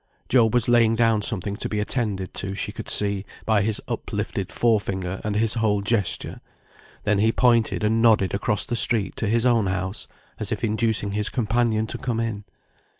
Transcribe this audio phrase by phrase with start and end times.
[0.29, 4.11] Job was laying down something to be attended to she could see, by his up
[4.11, 6.41] lifted fore finger, and his whole gesture;
[7.03, 10.07] then he pointed and nodded across the street to his own house,
[10.39, 12.43] as if inducing his companion to come in.